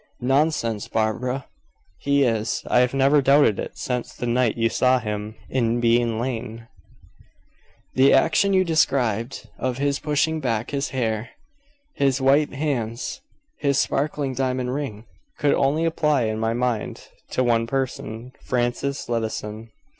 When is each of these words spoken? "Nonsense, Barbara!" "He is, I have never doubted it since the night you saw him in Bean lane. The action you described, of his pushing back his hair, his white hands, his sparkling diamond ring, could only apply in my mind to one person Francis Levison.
"Nonsense, 0.23 0.87
Barbara!" 0.87 1.45
"He 1.99 2.23
is, 2.23 2.63
I 2.65 2.79
have 2.79 2.95
never 2.95 3.21
doubted 3.21 3.59
it 3.59 3.77
since 3.77 4.15
the 4.15 4.25
night 4.25 4.57
you 4.57 4.67
saw 4.67 4.97
him 4.97 5.35
in 5.47 5.79
Bean 5.79 6.17
lane. 6.19 6.67
The 7.93 8.11
action 8.11 8.51
you 8.51 8.63
described, 8.63 9.47
of 9.59 9.77
his 9.77 9.99
pushing 9.99 10.39
back 10.39 10.71
his 10.71 10.89
hair, 10.89 11.29
his 11.93 12.19
white 12.19 12.51
hands, 12.51 13.21
his 13.59 13.77
sparkling 13.77 14.33
diamond 14.33 14.73
ring, 14.73 15.05
could 15.37 15.53
only 15.53 15.85
apply 15.85 16.23
in 16.23 16.39
my 16.39 16.53
mind 16.55 17.09
to 17.29 17.43
one 17.43 17.67
person 17.67 18.31
Francis 18.41 19.07
Levison. 19.07 19.69